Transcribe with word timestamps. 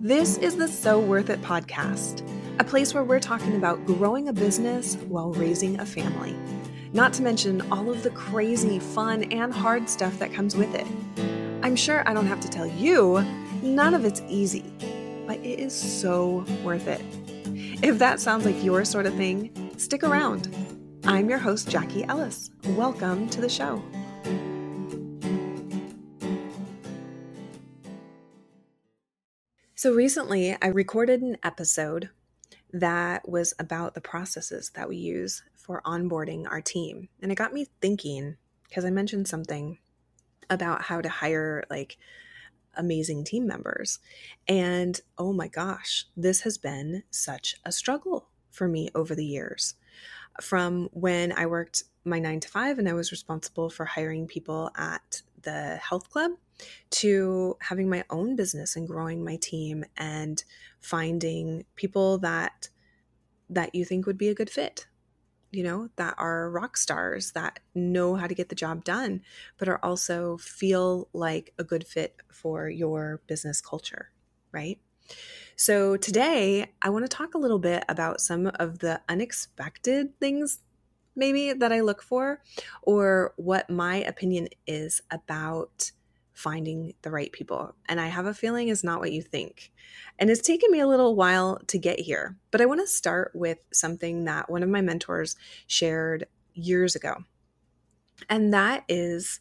This 0.00 0.36
is 0.36 0.56
the 0.56 0.68
So 0.68 1.00
Worth 1.00 1.30
It 1.30 1.40
podcast, 1.40 2.22
a 2.60 2.64
place 2.64 2.92
where 2.92 3.02
we're 3.02 3.18
talking 3.18 3.56
about 3.56 3.86
growing 3.86 4.28
a 4.28 4.32
business 4.32 4.96
while 5.08 5.32
raising 5.32 5.80
a 5.80 5.86
family. 5.86 6.36
Not 6.92 7.14
to 7.14 7.22
mention 7.22 7.62
all 7.72 7.90
of 7.90 8.02
the 8.02 8.10
crazy, 8.10 8.78
fun, 8.78 9.24
and 9.32 9.52
hard 9.52 9.88
stuff 9.88 10.18
that 10.18 10.34
comes 10.34 10.54
with 10.54 10.74
it. 10.74 10.86
I'm 11.64 11.74
sure 11.74 12.06
I 12.06 12.12
don't 12.12 12.26
have 12.26 12.40
to 12.42 12.48
tell 12.48 12.66
you, 12.66 13.24
none 13.62 13.94
of 13.94 14.04
it's 14.04 14.22
easy, 14.28 14.70
but 15.26 15.38
it 15.38 15.58
is 15.58 15.74
so 15.74 16.44
worth 16.62 16.86
it. 16.86 17.00
If 17.82 17.98
that 17.98 18.20
sounds 18.20 18.44
like 18.44 18.62
your 18.62 18.84
sort 18.84 19.06
of 19.06 19.14
thing, 19.14 19.72
stick 19.78 20.04
around. 20.04 20.54
I'm 21.04 21.30
your 21.30 21.38
host, 21.38 21.70
Jackie 21.70 22.04
Ellis. 22.04 22.50
Welcome 22.68 23.30
to 23.30 23.40
the 23.40 23.48
show. 23.48 23.82
So, 29.78 29.92
recently 29.92 30.56
I 30.62 30.68
recorded 30.68 31.20
an 31.20 31.36
episode 31.42 32.08
that 32.72 33.28
was 33.28 33.52
about 33.58 33.92
the 33.92 34.00
processes 34.00 34.70
that 34.70 34.88
we 34.88 34.96
use 34.96 35.42
for 35.54 35.82
onboarding 35.84 36.50
our 36.50 36.62
team. 36.62 37.10
And 37.20 37.30
it 37.30 37.34
got 37.34 37.52
me 37.52 37.66
thinking 37.82 38.38
because 38.66 38.86
I 38.86 38.90
mentioned 38.90 39.28
something 39.28 39.76
about 40.48 40.80
how 40.80 41.02
to 41.02 41.10
hire 41.10 41.62
like 41.68 41.98
amazing 42.72 43.24
team 43.24 43.46
members. 43.46 43.98
And 44.48 44.98
oh 45.18 45.34
my 45.34 45.48
gosh, 45.48 46.06
this 46.16 46.40
has 46.40 46.56
been 46.56 47.02
such 47.10 47.56
a 47.62 47.70
struggle 47.70 48.30
for 48.50 48.68
me 48.68 48.88
over 48.94 49.14
the 49.14 49.26
years. 49.26 49.74
From 50.40 50.88
when 50.94 51.32
I 51.32 51.44
worked 51.44 51.82
my 52.02 52.18
nine 52.18 52.40
to 52.40 52.48
five 52.48 52.78
and 52.78 52.88
I 52.88 52.94
was 52.94 53.12
responsible 53.12 53.68
for 53.68 53.84
hiring 53.84 54.26
people 54.26 54.70
at 54.74 55.20
the 55.42 55.76
health 55.76 56.08
club 56.08 56.30
to 56.90 57.56
having 57.60 57.88
my 57.88 58.04
own 58.10 58.36
business 58.36 58.76
and 58.76 58.88
growing 58.88 59.24
my 59.24 59.36
team 59.36 59.84
and 59.96 60.44
finding 60.80 61.64
people 61.74 62.18
that 62.18 62.68
that 63.48 63.74
you 63.74 63.84
think 63.84 64.06
would 64.06 64.18
be 64.18 64.28
a 64.28 64.34
good 64.34 64.50
fit 64.50 64.86
you 65.52 65.62
know 65.62 65.88
that 65.96 66.14
are 66.18 66.50
rock 66.50 66.76
stars 66.76 67.32
that 67.32 67.60
know 67.74 68.14
how 68.16 68.26
to 68.26 68.34
get 68.34 68.48
the 68.48 68.54
job 68.54 68.84
done 68.84 69.22
but 69.58 69.68
are 69.68 69.80
also 69.82 70.36
feel 70.38 71.08
like 71.12 71.52
a 71.58 71.64
good 71.64 71.86
fit 71.86 72.16
for 72.30 72.68
your 72.68 73.20
business 73.26 73.60
culture 73.60 74.10
right? 74.52 74.78
So 75.56 75.96
today 75.96 76.72
i 76.82 76.90
want 76.90 77.04
to 77.04 77.08
talk 77.08 77.34
a 77.34 77.38
little 77.38 77.58
bit 77.58 77.84
about 77.88 78.20
some 78.20 78.50
of 78.58 78.80
the 78.80 79.00
unexpected 79.08 80.18
things 80.18 80.60
maybe 81.14 81.52
that 81.52 81.72
i 81.72 81.80
look 81.80 82.02
for 82.02 82.42
or 82.82 83.32
what 83.36 83.70
my 83.70 83.96
opinion 83.96 84.48
is 84.66 85.00
about 85.10 85.92
finding 86.36 86.92
the 87.00 87.10
right 87.10 87.32
people. 87.32 87.74
And 87.88 87.98
I 87.98 88.08
have 88.08 88.26
a 88.26 88.34
feeling 88.34 88.68
is 88.68 88.84
not 88.84 89.00
what 89.00 89.10
you 89.10 89.22
think. 89.22 89.72
And 90.18 90.28
it's 90.28 90.46
taken 90.46 90.70
me 90.70 90.80
a 90.80 90.86
little 90.86 91.16
while 91.16 91.58
to 91.68 91.78
get 91.78 91.98
here, 91.98 92.36
but 92.50 92.60
I 92.60 92.66
want 92.66 92.82
to 92.82 92.86
start 92.86 93.32
with 93.34 93.56
something 93.72 94.24
that 94.24 94.50
one 94.50 94.62
of 94.62 94.68
my 94.68 94.82
mentors 94.82 95.34
shared 95.66 96.26
years 96.52 96.94
ago. 96.94 97.24
And 98.28 98.52
that 98.52 98.84
is 98.86 99.40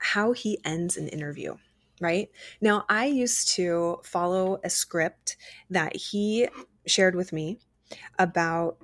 how 0.00 0.32
he 0.32 0.58
ends 0.64 0.96
an 0.96 1.06
interview, 1.06 1.54
right? 2.00 2.28
Now, 2.60 2.84
I 2.88 3.06
used 3.06 3.50
to 3.50 4.00
follow 4.02 4.58
a 4.64 4.70
script 4.70 5.36
that 5.70 5.94
he 5.94 6.48
shared 6.84 7.14
with 7.14 7.32
me 7.32 7.60
about 8.18 8.78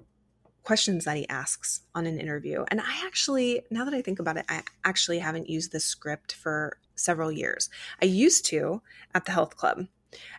questions 0.65 1.05
that 1.05 1.17
he 1.17 1.29
asks 1.29 1.83
on 1.95 2.07
an 2.07 2.19
interview. 2.19 2.65
And 2.69 2.81
I 2.81 3.07
actually, 3.07 3.63
now 3.71 3.85
that 3.85 3.95
I 3.95 4.03
think 4.03 4.19
about 4.19 4.39
it, 4.39 4.47
I 4.49 4.63
actually 4.85 5.19
haven't 5.19 5.49
used 5.49 5.73
this 5.73 5.85
script 5.85 6.33
for 6.33 6.79
several 6.95 7.31
years. 7.31 7.69
I 8.03 8.07
used 8.07 8.47
to 8.47 8.83
at 9.15 9.27
the 9.27 9.33
health 9.33 9.57
club. 9.57 9.87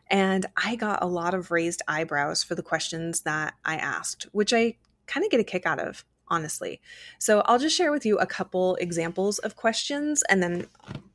And 0.10 0.46
I 0.56 0.76
got 0.76 1.04
a 1.04 1.08
lot 1.08 1.34
of 1.34 1.52
raised 1.52 1.82
eyebrows 1.88 2.44
for 2.44 2.56
the 2.56 2.64
questions 2.64 3.22
that 3.22 3.56
I 3.66 3.76
asked, 3.76 4.28
which 4.32 4.54
I 4.54 4.76
kind 5.06 5.26
of 5.26 5.32
get 5.32 5.40
a 5.40 5.44
kick 5.44 5.66
out 5.66 5.80
of, 5.80 6.06
honestly. 6.28 6.82
So 7.20 7.42
I'll 7.42 7.60
just 7.60 7.76
share 7.76 7.92
with 7.92 8.06
you 8.06 8.18
a 8.18 8.26
couple 8.26 8.76
examples 8.76 9.40
of 9.40 9.56
questions 9.56 10.24
and 10.30 10.42
then 10.42 10.68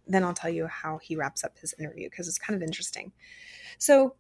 then 0.06 0.25
I'll 0.25 0.34
tell 0.34 0.50
you 0.50 0.66
how 0.66 0.99
he 0.99 1.15
wraps 1.15 1.44
up 1.44 1.56
his 1.59 1.72
interview 1.78 2.10
because 2.10 2.26
it's 2.26 2.38
kind 2.38 2.60
of 2.60 2.66
interesting. 2.66 3.12
So 3.78 4.16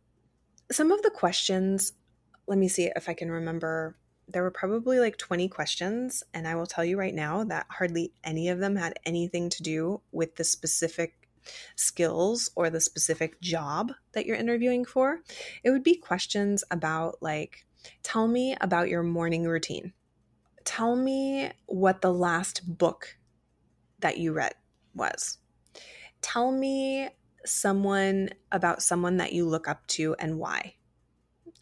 some 0.70 0.92
of 0.92 1.02
the 1.02 1.10
questions, 1.10 1.94
let 2.46 2.58
me 2.58 2.68
see 2.68 2.90
if 2.94 3.08
I 3.08 3.14
can 3.14 3.28
remember 3.28 3.96
there 4.32 4.42
were 4.42 4.50
probably 4.50 4.98
like 4.98 5.16
20 5.16 5.48
questions. 5.48 6.22
And 6.34 6.46
I 6.46 6.54
will 6.54 6.66
tell 6.66 6.84
you 6.84 6.98
right 6.98 7.14
now 7.14 7.44
that 7.44 7.66
hardly 7.68 8.12
any 8.24 8.48
of 8.48 8.58
them 8.58 8.76
had 8.76 8.94
anything 9.04 9.48
to 9.50 9.62
do 9.62 10.00
with 10.12 10.36
the 10.36 10.44
specific 10.44 11.28
skills 11.76 12.50
or 12.54 12.70
the 12.70 12.80
specific 12.80 13.40
job 13.40 13.92
that 14.12 14.26
you're 14.26 14.36
interviewing 14.36 14.84
for. 14.84 15.20
It 15.64 15.70
would 15.70 15.82
be 15.82 15.96
questions 15.96 16.64
about, 16.70 17.22
like, 17.22 17.66
tell 18.02 18.28
me 18.28 18.56
about 18.60 18.88
your 18.88 19.02
morning 19.02 19.44
routine. 19.44 19.92
Tell 20.64 20.96
me 20.96 21.50
what 21.66 22.02
the 22.02 22.12
last 22.12 22.78
book 22.78 23.16
that 24.00 24.18
you 24.18 24.32
read 24.32 24.54
was. 24.94 25.38
Tell 26.20 26.52
me 26.52 27.08
someone 27.46 28.28
about 28.52 28.82
someone 28.82 29.16
that 29.16 29.32
you 29.32 29.46
look 29.46 29.66
up 29.66 29.86
to 29.86 30.14
and 30.18 30.38
why. 30.38 30.74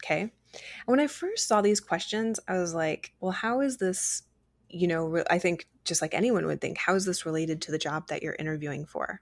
Okay. 0.03 0.31
And 0.53 0.87
when 0.87 0.99
I 0.99 1.07
first 1.07 1.47
saw 1.47 1.61
these 1.61 1.79
questions, 1.79 2.39
I 2.47 2.57
was 2.57 2.73
like, 2.73 3.13
well, 3.19 3.31
how 3.31 3.61
is 3.61 3.77
this, 3.77 4.23
you 4.69 4.87
know, 4.87 5.23
I 5.29 5.39
think 5.39 5.67
just 5.85 6.01
like 6.01 6.13
anyone 6.13 6.45
would 6.45 6.61
think, 6.61 6.77
how 6.77 6.95
is 6.95 7.05
this 7.05 7.25
related 7.25 7.61
to 7.63 7.71
the 7.71 7.77
job 7.77 8.07
that 8.07 8.23
you're 8.23 8.35
interviewing 8.39 8.85
for? 8.85 9.21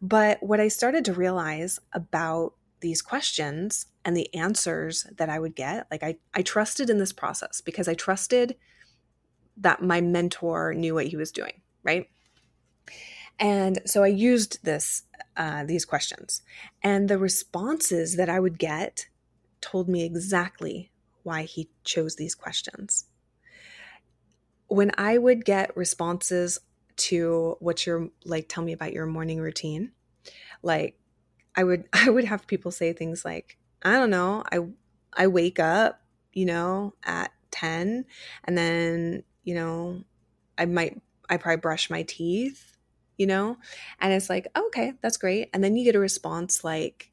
But 0.00 0.42
what 0.42 0.60
I 0.60 0.68
started 0.68 1.04
to 1.06 1.12
realize 1.12 1.80
about 1.92 2.54
these 2.80 3.02
questions 3.02 3.86
and 4.04 4.16
the 4.16 4.32
answers 4.34 5.06
that 5.16 5.28
I 5.28 5.38
would 5.38 5.56
get, 5.56 5.86
like 5.90 6.02
I, 6.02 6.16
I 6.34 6.42
trusted 6.42 6.88
in 6.88 6.98
this 6.98 7.12
process 7.12 7.60
because 7.60 7.88
I 7.88 7.94
trusted 7.94 8.56
that 9.56 9.82
my 9.82 10.00
mentor 10.00 10.72
knew 10.74 10.94
what 10.94 11.08
he 11.08 11.16
was 11.16 11.32
doing, 11.32 11.60
right? 11.82 12.08
And 13.40 13.80
so 13.84 14.02
I 14.02 14.08
used 14.08 14.64
this 14.64 15.02
uh, 15.36 15.64
these 15.64 15.84
questions, 15.84 16.42
and 16.82 17.08
the 17.08 17.18
responses 17.18 18.16
that 18.16 18.28
I 18.28 18.40
would 18.40 18.58
get 18.58 19.06
told 19.60 19.88
me 19.88 20.04
exactly 20.04 20.90
why 21.22 21.42
he 21.42 21.68
chose 21.84 22.16
these 22.16 22.34
questions. 22.34 23.04
When 24.68 24.92
I 24.98 25.18
would 25.18 25.44
get 25.44 25.76
responses 25.76 26.58
to 26.96 27.56
what's 27.60 27.86
your 27.86 28.08
like 28.24 28.48
tell 28.48 28.64
me 28.64 28.72
about 28.72 28.92
your 28.92 29.06
morning 29.06 29.40
routine, 29.40 29.92
like 30.62 30.98
I 31.56 31.64
would 31.64 31.84
I 31.92 32.10
would 32.10 32.24
have 32.24 32.46
people 32.46 32.70
say 32.70 32.92
things 32.92 33.24
like, 33.24 33.58
I 33.82 33.92
don't 33.94 34.10
know, 34.10 34.44
I 34.50 34.60
I 35.12 35.26
wake 35.26 35.58
up, 35.58 36.00
you 36.32 36.44
know, 36.44 36.94
at 37.04 37.32
10 37.50 38.04
and 38.44 38.58
then, 38.58 39.22
you 39.42 39.54
know, 39.54 40.02
I 40.56 40.66
might 40.66 41.00
I 41.28 41.36
probably 41.36 41.60
brush 41.60 41.90
my 41.90 42.02
teeth, 42.02 42.76
you 43.16 43.26
know? 43.26 43.58
And 44.00 44.12
it's 44.12 44.30
like, 44.30 44.46
okay, 44.56 44.94
that's 45.02 45.16
great. 45.16 45.50
And 45.52 45.62
then 45.62 45.76
you 45.76 45.84
get 45.84 45.96
a 45.96 46.00
response 46.00 46.64
like 46.64 47.10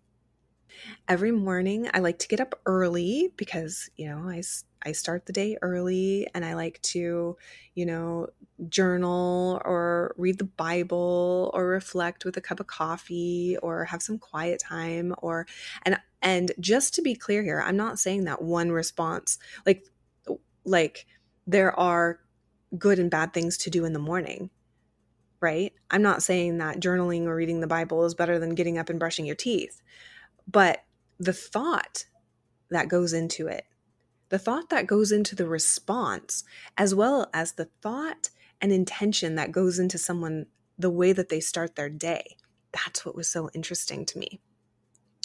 every 1.07 1.31
morning 1.31 1.89
I 1.93 1.99
like 1.99 2.19
to 2.19 2.27
get 2.27 2.39
up 2.39 2.59
early 2.65 3.31
because, 3.37 3.89
you 3.95 4.07
know, 4.09 4.29
I 4.29 4.41
I 4.85 4.91
start 4.91 5.25
the 5.25 5.33
day 5.33 5.57
early 5.63 6.27
and 6.35 6.45
I 6.45 6.53
like 6.53 6.79
to, 6.83 7.35
you 7.73 7.85
know, 7.85 8.27
journal 8.69 9.61
or 9.65 10.13
read 10.17 10.37
the 10.37 10.43
Bible 10.43 11.51
or 11.53 11.67
reflect 11.67 12.23
with 12.23 12.37
a 12.37 12.41
cup 12.41 12.59
of 12.59 12.67
coffee 12.67 13.57
or 13.63 13.85
have 13.85 14.03
some 14.03 14.19
quiet 14.19 14.59
time 14.59 15.13
or 15.19 15.47
and 15.83 15.97
and 16.21 16.51
just 16.59 16.93
to 16.95 17.01
be 17.01 17.15
clear 17.15 17.43
here, 17.43 17.61
I'm 17.61 17.77
not 17.77 17.99
saying 17.99 18.25
that 18.25 18.41
one 18.41 18.71
response 18.71 19.39
like 19.65 19.85
like 20.65 21.07
there 21.47 21.77
are 21.79 22.19
good 22.77 22.99
and 22.99 23.11
bad 23.11 23.33
things 23.33 23.57
to 23.59 23.69
do 23.69 23.85
in 23.85 23.93
the 23.93 23.99
morning. 23.99 24.49
Right? 25.41 25.73
I'm 25.91 26.01
not 26.01 26.23
saying 26.23 26.57
that 26.57 26.79
journaling 26.79 27.25
or 27.25 27.35
reading 27.35 27.59
the 27.59 27.67
Bible 27.67 28.05
is 28.05 28.15
better 28.15 28.39
than 28.39 28.55
getting 28.55 28.77
up 28.77 28.89
and 28.89 28.99
brushing 28.99 29.25
your 29.25 29.35
teeth. 29.35 29.81
But 30.47 30.83
the 31.19 31.33
thought 31.33 32.05
that 32.69 32.87
goes 32.87 33.13
into 33.13 33.47
it 33.47 33.65
the 34.29 34.39
thought 34.39 34.69
that 34.69 34.87
goes 34.87 35.11
into 35.11 35.35
the 35.35 35.47
response, 35.47 36.43
as 36.77 36.95
well 36.95 37.29
as 37.33 37.53
the 37.53 37.69
thought 37.81 38.29
and 38.59 38.71
intention 38.71 39.35
that 39.35 39.51
goes 39.51 39.79
into 39.79 39.97
someone, 39.97 40.47
the 40.77 40.89
way 40.89 41.13
that 41.13 41.29
they 41.29 41.39
start 41.39 41.75
their 41.75 41.89
day. 41.89 42.35
That's 42.71 43.05
what 43.05 43.15
was 43.15 43.29
so 43.29 43.49
interesting 43.53 44.05
to 44.05 44.19
me. 44.19 44.41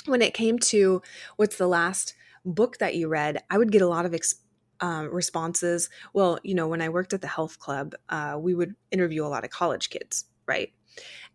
When 0.07 0.23
it 0.23 0.35
came 0.35 0.59
to 0.61 1.03
what's 1.37 1.57
the 1.57 1.67
last 1.67 2.15
book 2.45 2.79
that 2.79 2.95
you 2.95 3.09
read, 3.09 3.43
I 3.51 3.59
would 3.59 3.73
get 3.73 3.83
a 3.83 3.89
lot 3.89 4.07
of 4.07 4.15
ex- 4.15 4.37
um, 4.81 5.13
responses. 5.13 5.91
Well, 6.13 6.39
you 6.43 6.55
know, 6.55 6.69
when 6.69 6.83
I 6.83 6.89
worked 6.89 7.13
at 7.13 7.21
the 7.21 7.27
health 7.27 7.59
club, 7.59 7.95
uh, 8.09 8.37
we 8.39 8.55
would 8.55 8.75
interview 8.91 9.25
a 9.25 9.29
lot 9.29 9.45
of 9.45 9.51
college 9.51 9.91
kids, 9.91 10.27
right? 10.47 10.73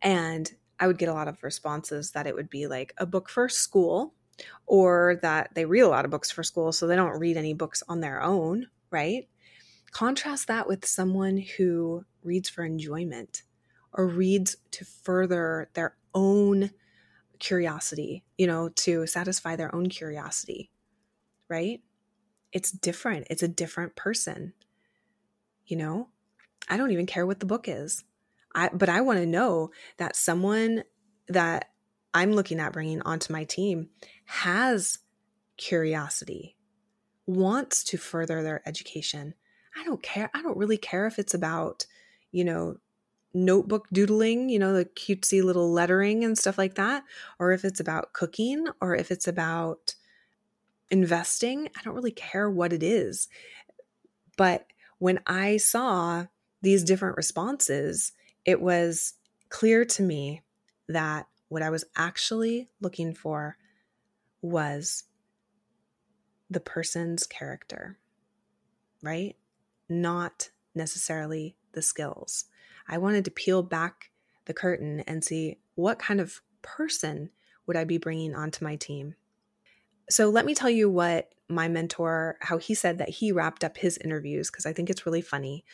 And 0.01 0.51
I 0.79 0.87
would 0.87 0.97
get 0.97 1.09
a 1.09 1.13
lot 1.13 1.27
of 1.27 1.41
responses 1.43 2.11
that 2.11 2.27
it 2.27 2.35
would 2.35 2.49
be 2.49 2.67
like 2.67 2.93
a 2.97 3.05
book 3.05 3.29
for 3.29 3.47
school 3.49 4.13
or 4.65 5.19
that 5.21 5.51
they 5.55 5.65
read 5.65 5.81
a 5.81 5.87
lot 5.87 6.05
of 6.05 6.11
books 6.11 6.29
for 6.29 6.43
school, 6.43 6.71
so 6.71 6.87
they 6.87 6.95
don't 6.95 7.19
read 7.19 7.37
any 7.37 7.53
books 7.53 7.81
on 7.87 8.01
their 8.01 8.21
own, 8.21 8.67
right? 8.91 9.27
Contrast 9.91 10.47
that 10.47 10.67
with 10.67 10.85
someone 10.85 11.37
who 11.37 12.03
reads 12.23 12.49
for 12.49 12.65
enjoyment 12.65 13.43
or 13.93 14.07
reads 14.07 14.57
to 14.71 14.83
further 14.83 15.69
their 15.73 15.95
own 16.13 16.71
curiosity, 17.39 18.23
you 18.37 18.47
know, 18.47 18.69
to 18.69 19.07
satisfy 19.07 19.55
their 19.55 19.73
own 19.73 19.87
curiosity, 19.87 20.69
right? 21.47 21.81
It's 22.51 22.71
different. 22.71 23.27
It's 23.29 23.43
a 23.43 23.47
different 23.47 23.95
person. 23.95 24.53
You 25.65 25.77
know, 25.77 26.09
I 26.69 26.77
don't 26.77 26.91
even 26.91 27.05
care 27.05 27.25
what 27.25 27.39
the 27.39 27.45
book 27.45 27.67
is. 27.69 28.03
I 28.55 28.69
but 28.73 28.89
I 28.89 29.01
want 29.01 29.19
to 29.19 29.25
know 29.25 29.69
that 29.97 30.15
someone 30.15 30.83
that 31.27 31.69
I'm 32.13 32.31
looking 32.31 32.59
at 32.59 32.73
bringing 32.73 33.01
onto 33.01 33.33
my 33.33 33.43
team 33.43 33.89
has 34.25 34.99
curiosity, 35.57 36.55
wants 37.27 37.83
to 37.85 37.97
further 37.97 38.41
their 38.41 38.67
education. 38.67 39.33
I 39.77 39.83
don't 39.83 40.01
care. 40.01 40.31
I 40.33 40.41
don't 40.41 40.57
really 40.57 40.77
care 40.77 41.05
if 41.05 41.19
it's 41.19 41.33
about, 41.33 41.85
you 42.31 42.45
know, 42.45 42.77
notebook 43.33 43.87
doodling, 43.91 44.47
you 44.49 44.57
know, 44.57 44.71
the 44.71 44.85
cutesy 44.85 45.43
little 45.43 45.71
lettering 45.71 46.23
and 46.23 46.37
stuff 46.37 46.57
like 46.57 46.75
that, 46.75 47.03
or 47.37 47.51
if 47.51 47.65
it's 47.65 47.81
about 47.81 48.13
cooking, 48.13 48.67
or 48.79 48.95
if 48.95 49.11
it's 49.11 49.27
about 49.27 49.95
investing. 50.89 51.67
I 51.77 51.83
don't 51.83 51.95
really 51.95 52.11
care 52.11 52.49
what 52.49 52.71
it 52.71 52.81
is. 52.81 53.27
But 54.37 54.67
when 54.99 55.19
I 55.27 55.57
saw 55.57 56.27
these 56.61 56.85
different 56.85 57.17
responses, 57.17 58.13
it 58.45 58.61
was 58.61 59.13
clear 59.49 59.83
to 59.85 60.03
me 60.03 60.43
that 60.87 61.27
what 61.49 61.61
I 61.61 61.69
was 61.69 61.85
actually 61.95 62.69
looking 62.79 63.13
for 63.13 63.57
was 64.41 65.03
the 66.49 66.59
person's 66.59 67.25
character, 67.25 67.97
right? 69.01 69.35
Not 69.89 70.51
necessarily 70.75 71.55
the 71.73 71.81
skills. 71.81 72.45
I 72.87 72.99
wanted 72.99 73.25
to 73.25 73.31
peel 73.31 73.63
back 73.63 74.11
the 74.45 74.53
curtain 74.53 75.01
and 75.07 75.23
see 75.23 75.57
what 75.73 75.97
kind 75.97 76.21
of 76.21 76.41
person 76.61 77.31
would 77.65 77.75
I 77.75 77.83
be 77.83 77.97
bringing 77.97 78.35
onto 78.35 78.63
my 78.63 78.75
team. 78.75 79.15
So 80.09 80.29
let 80.29 80.45
me 80.45 80.53
tell 80.53 80.69
you 80.69 80.87
what 80.89 81.31
my 81.49 81.67
mentor, 81.67 82.37
how 82.41 82.57
he 82.57 82.75
said 82.75 82.99
that 82.99 83.09
he 83.09 83.31
wrapped 83.31 83.63
up 83.63 83.77
his 83.77 83.97
interviews, 83.97 84.51
because 84.51 84.65
I 84.65 84.73
think 84.73 84.89
it's 84.89 85.05
really 85.05 85.21
funny. 85.21 85.65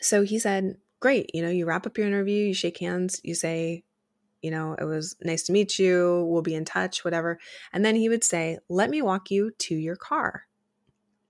So 0.00 0.22
he 0.22 0.38
said, 0.38 0.78
Great, 1.04 1.30
you 1.34 1.42
know, 1.42 1.50
you 1.50 1.66
wrap 1.66 1.86
up 1.86 1.98
your 1.98 2.06
interview, 2.06 2.46
you 2.46 2.54
shake 2.54 2.78
hands, 2.78 3.20
you 3.22 3.34
say, 3.34 3.84
you 4.40 4.50
know, 4.50 4.72
it 4.72 4.84
was 4.84 5.16
nice 5.22 5.42
to 5.42 5.52
meet 5.52 5.78
you, 5.78 6.24
we'll 6.26 6.40
be 6.40 6.54
in 6.54 6.64
touch, 6.64 7.04
whatever. 7.04 7.38
And 7.74 7.84
then 7.84 7.94
he 7.94 8.08
would 8.08 8.24
say, 8.24 8.56
Let 8.70 8.88
me 8.88 9.02
walk 9.02 9.30
you 9.30 9.50
to 9.50 9.74
your 9.74 9.96
car. 9.96 10.46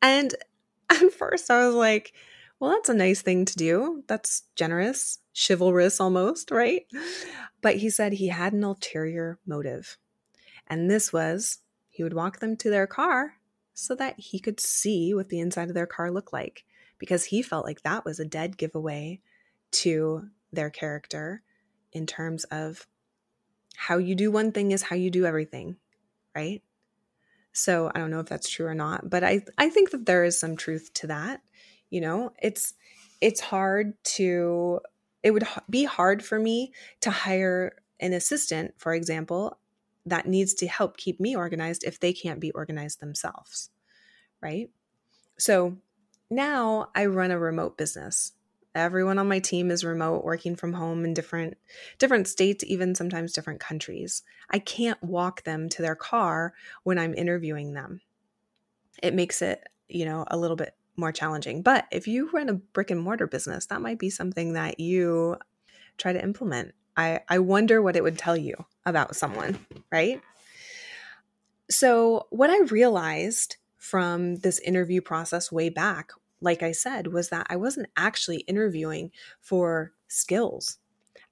And 0.00 0.32
at 0.90 1.12
first 1.12 1.50
I 1.50 1.66
was 1.66 1.74
like, 1.74 2.12
well, 2.60 2.70
that's 2.70 2.88
a 2.88 2.94
nice 2.94 3.20
thing 3.20 3.46
to 3.46 3.56
do. 3.56 4.04
That's 4.06 4.44
generous, 4.54 5.18
chivalrous 5.34 5.98
almost, 5.98 6.52
right? 6.52 6.86
But 7.60 7.78
he 7.78 7.90
said 7.90 8.12
he 8.12 8.28
had 8.28 8.52
an 8.52 8.62
ulterior 8.62 9.40
motive. 9.44 9.98
And 10.68 10.88
this 10.88 11.12
was 11.12 11.58
he 11.90 12.04
would 12.04 12.14
walk 12.14 12.38
them 12.38 12.56
to 12.58 12.70
their 12.70 12.86
car 12.86 13.38
so 13.72 13.96
that 13.96 14.20
he 14.20 14.38
could 14.38 14.60
see 14.60 15.12
what 15.14 15.30
the 15.30 15.40
inside 15.40 15.66
of 15.66 15.74
their 15.74 15.88
car 15.88 16.12
looked 16.12 16.32
like 16.32 16.62
because 16.96 17.24
he 17.24 17.42
felt 17.42 17.66
like 17.66 17.82
that 17.82 18.04
was 18.04 18.20
a 18.20 18.24
dead 18.24 18.56
giveaway 18.56 19.20
to 19.74 20.28
their 20.52 20.70
character 20.70 21.42
in 21.92 22.06
terms 22.06 22.44
of 22.44 22.86
how 23.76 23.98
you 23.98 24.14
do 24.14 24.30
one 24.30 24.52
thing 24.52 24.72
is 24.72 24.82
how 24.82 24.96
you 24.96 25.10
do 25.10 25.26
everything, 25.26 25.76
right? 26.34 26.62
So 27.52 27.90
I 27.94 27.98
don't 27.98 28.10
know 28.10 28.20
if 28.20 28.26
that's 28.26 28.48
true 28.48 28.66
or 28.66 28.74
not, 28.74 29.08
but 29.08 29.22
I 29.22 29.42
I 29.56 29.70
think 29.70 29.90
that 29.90 30.06
there 30.06 30.24
is 30.24 30.38
some 30.38 30.56
truth 30.56 30.92
to 30.94 31.06
that. 31.06 31.40
You 31.90 32.00
know, 32.00 32.32
it's 32.42 32.74
it's 33.20 33.40
hard 33.40 33.94
to 34.04 34.80
it 35.22 35.30
would 35.30 35.46
be 35.70 35.84
hard 35.84 36.22
for 36.24 36.38
me 36.38 36.72
to 37.00 37.10
hire 37.10 37.76
an 38.00 38.12
assistant, 38.12 38.74
for 38.76 38.92
example, 38.92 39.58
that 40.04 40.26
needs 40.26 40.52
to 40.54 40.66
help 40.66 40.96
keep 40.96 41.18
me 41.18 41.34
organized 41.34 41.84
if 41.84 41.98
they 41.98 42.12
can't 42.12 42.40
be 42.40 42.50
organized 42.52 43.00
themselves. 43.00 43.70
Right? 44.42 44.68
So 45.38 45.78
now 46.30 46.90
I 46.94 47.06
run 47.06 47.30
a 47.30 47.38
remote 47.38 47.78
business. 47.78 48.32
Everyone 48.74 49.18
on 49.18 49.28
my 49.28 49.38
team 49.38 49.70
is 49.70 49.84
remote, 49.84 50.24
working 50.24 50.56
from 50.56 50.72
home 50.72 51.04
in 51.04 51.14
different 51.14 51.56
different 51.98 52.26
states, 52.26 52.64
even 52.66 52.94
sometimes 52.94 53.32
different 53.32 53.60
countries. 53.60 54.22
I 54.50 54.58
can't 54.58 55.02
walk 55.02 55.44
them 55.44 55.68
to 55.70 55.82
their 55.82 55.94
car 55.94 56.54
when 56.82 56.98
I'm 56.98 57.14
interviewing 57.14 57.74
them. 57.74 58.00
It 59.02 59.14
makes 59.14 59.42
it, 59.42 59.68
you 59.88 60.04
know, 60.04 60.24
a 60.28 60.36
little 60.36 60.56
bit 60.56 60.74
more 60.96 61.12
challenging. 61.12 61.62
But 61.62 61.86
if 61.90 62.06
you 62.06 62.30
run 62.30 62.48
a 62.48 62.54
brick 62.54 62.90
and 62.90 63.00
mortar 63.00 63.26
business, 63.26 63.66
that 63.66 63.82
might 63.82 63.98
be 63.98 64.10
something 64.10 64.54
that 64.54 64.80
you 64.80 65.36
try 65.98 66.12
to 66.12 66.22
implement. 66.22 66.74
I, 66.96 67.20
I 67.28 67.38
wonder 67.38 67.82
what 67.82 67.96
it 67.96 68.02
would 68.02 68.18
tell 68.18 68.36
you 68.36 68.54
about 68.86 69.16
someone, 69.16 69.58
right? 69.90 70.20
So, 71.70 72.26
what 72.30 72.50
I 72.50 72.60
realized 72.64 73.56
from 73.78 74.36
this 74.36 74.58
interview 74.60 75.00
process 75.00 75.50
way 75.50 75.68
back, 75.70 76.12
like 76.44 76.62
I 76.62 76.72
said, 76.72 77.08
was 77.08 77.30
that 77.30 77.46
I 77.50 77.56
wasn't 77.56 77.88
actually 77.96 78.38
interviewing 78.42 79.10
for 79.40 79.92
skills. 80.08 80.78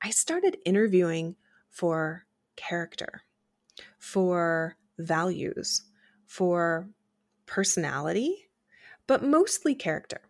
I 0.03 0.11
started 0.11 0.59
interviewing 0.65 1.37
for 1.71 2.27
character, 2.57 3.23
for 3.99 4.77
values, 4.99 5.83
for 6.27 6.89
personality, 7.47 8.51
but 9.07 9.25
mostly 9.25 9.75
character. 9.75 10.23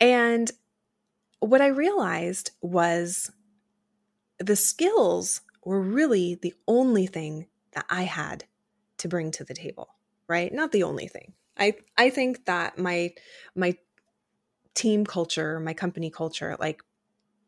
And 0.00 0.50
what 1.40 1.60
I 1.60 1.68
realized 1.68 2.52
was 2.62 3.30
the 4.38 4.56
skills 4.56 5.40
were 5.64 5.80
really 5.80 6.36
the 6.36 6.54
only 6.66 7.06
thing 7.06 7.46
that 7.72 7.86
I 7.90 8.02
had 8.02 8.44
to 8.98 9.08
bring 9.08 9.30
to 9.32 9.44
the 9.44 9.54
table, 9.54 9.94
right? 10.28 10.52
Not 10.52 10.72
the 10.72 10.82
only 10.82 11.08
thing. 11.08 11.34
I 11.58 11.74
I 11.96 12.10
think 12.10 12.44
that 12.46 12.78
my 12.78 13.12
my 13.54 13.76
team 14.74 15.04
culture, 15.04 15.60
my 15.60 15.74
company 15.74 16.10
culture, 16.10 16.56
like 16.60 16.82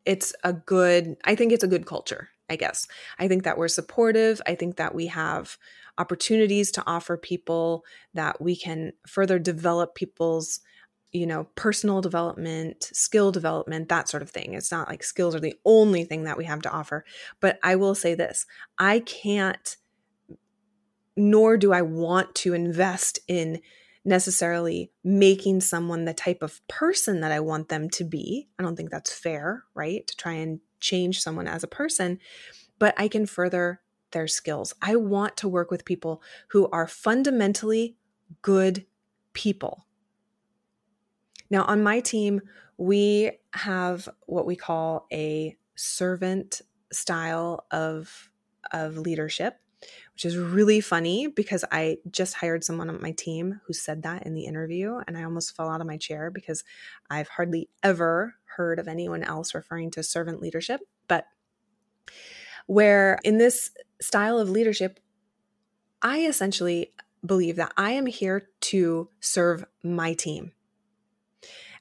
it's 0.05 0.33
a 0.43 0.53
good 0.53 1.17
I 1.25 1.35
think 1.35 1.51
it's 1.51 1.63
a 1.63 1.67
good 1.67 1.85
culture, 1.85 2.29
I 2.49 2.55
guess. 2.55 2.87
I 3.19 3.27
think 3.27 3.43
that 3.43 3.57
we're 3.57 3.67
supportive. 3.67 4.41
I 4.47 4.55
think 4.55 4.77
that 4.77 4.95
we 4.95 5.07
have 5.07 5.57
opportunities 5.97 6.71
to 6.71 6.83
offer 6.87 7.17
people 7.17 7.85
that 8.13 8.41
we 8.41 8.55
can 8.55 8.93
further 9.07 9.39
develop 9.39 9.95
people's 9.95 10.61
you 11.11 11.27
know 11.27 11.45
personal 11.55 12.01
development 12.01 12.89
skill 12.93 13.31
development 13.31 13.89
that 13.89 14.07
sort 14.07 14.23
of 14.23 14.29
thing 14.29 14.53
it's 14.53 14.71
not 14.71 14.87
like 14.87 15.03
skills 15.03 15.35
are 15.35 15.41
the 15.41 15.55
only 15.65 16.05
thing 16.05 16.23
that 16.23 16.37
we 16.37 16.45
have 16.45 16.61
to 16.61 16.71
offer 16.71 17.03
but 17.41 17.59
i 17.63 17.75
will 17.75 17.93
say 17.93 18.15
this 18.15 18.45
i 18.79 18.99
can't 19.01 19.75
nor 21.17 21.57
do 21.57 21.73
i 21.73 21.81
want 21.81 22.33
to 22.33 22.53
invest 22.53 23.19
in 23.27 23.59
necessarily 24.03 24.91
making 25.03 25.61
someone 25.61 26.05
the 26.05 26.13
type 26.13 26.41
of 26.41 26.65
person 26.67 27.21
that 27.21 27.31
i 27.31 27.39
want 27.39 27.69
them 27.69 27.89
to 27.89 28.03
be 28.03 28.47
i 28.57 28.63
don't 28.63 28.75
think 28.75 28.89
that's 28.89 29.13
fair 29.13 29.63
right 29.73 30.07
to 30.07 30.15
try 30.15 30.33
and 30.33 30.59
change 30.79 31.21
someone 31.21 31.47
as 31.47 31.63
a 31.63 31.67
person 31.67 32.19
but 32.79 32.93
i 32.97 33.07
can 33.07 33.25
further 33.25 33.81
their 34.11 34.27
skills. 34.27 34.73
I 34.81 34.95
want 34.95 35.37
to 35.37 35.47
work 35.47 35.71
with 35.71 35.85
people 35.85 36.21
who 36.49 36.69
are 36.69 36.87
fundamentally 36.87 37.97
good 38.41 38.85
people. 39.33 39.85
Now, 41.49 41.63
on 41.65 41.83
my 41.83 41.99
team, 41.99 42.41
we 42.77 43.31
have 43.53 44.07
what 44.25 44.45
we 44.45 44.55
call 44.55 45.07
a 45.11 45.57
servant 45.75 46.61
style 46.91 47.65
of, 47.71 48.29
of 48.71 48.97
leadership, 48.97 49.57
which 50.13 50.25
is 50.25 50.37
really 50.37 50.81
funny 50.81 51.27
because 51.27 51.65
I 51.71 51.97
just 52.09 52.35
hired 52.35 52.63
someone 52.63 52.89
on 52.89 53.01
my 53.01 53.11
team 53.11 53.61
who 53.65 53.73
said 53.73 54.03
that 54.03 54.25
in 54.25 54.33
the 54.33 54.45
interview, 54.45 54.99
and 55.07 55.17
I 55.17 55.23
almost 55.23 55.55
fell 55.55 55.69
out 55.69 55.81
of 55.81 55.87
my 55.87 55.97
chair 55.97 56.29
because 56.29 56.63
I've 57.09 57.29
hardly 57.29 57.69
ever 57.83 58.35
heard 58.55 58.79
of 58.79 58.87
anyone 58.87 59.23
else 59.23 59.53
referring 59.53 59.91
to 59.91 60.03
servant 60.03 60.41
leadership. 60.41 60.81
But 61.07 61.25
where 62.67 63.19
in 63.23 63.37
this 63.37 63.71
style 64.01 64.39
of 64.39 64.49
leadership, 64.49 64.99
I 66.01 66.25
essentially 66.25 66.93
believe 67.25 67.55
that 67.57 67.73
I 67.77 67.91
am 67.91 68.05
here 68.05 68.49
to 68.61 69.09
serve 69.19 69.65
my 69.83 70.13
team 70.13 70.53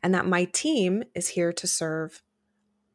and 0.02 0.14
that 0.14 0.26
my 0.26 0.44
team 0.44 1.04
is 1.14 1.28
here 1.28 1.52
to 1.52 1.66
serve 1.66 2.22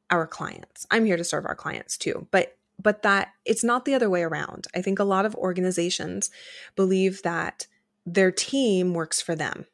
our 0.10 0.28
clients. 0.28 0.86
I'm 0.92 1.06
here 1.06 1.18
to 1.18 1.24
serve 1.24 1.46
our 1.46 1.56
clients 1.56 1.98
too, 1.98 2.28
but 2.32 2.58
but 2.86 3.02
that 3.02 3.30
it's 3.46 3.64
not 3.64 3.84
the 3.86 3.96
other 3.96 4.12
way 4.12 4.22
around. 4.22 4.68
I 4.76 4.82
think 4.84 5.00
a 5.00 5.04
lot 5.04 5.26
of 5.26 5.34
organizations 5.34 6.30
believe 6.76 7.24
that 7.24 7.66
their 8.06 8.32
team 8.32 8.94
works 8.94 9.20
for 9.20 9.36
them. 9.36 9.66